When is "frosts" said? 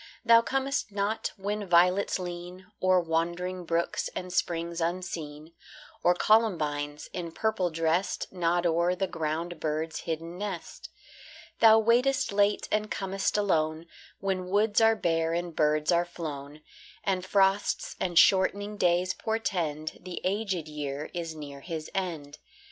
17.23-17.95